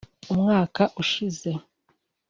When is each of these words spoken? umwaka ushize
umwaka 0.33 0.81
ushize 1.01 1.49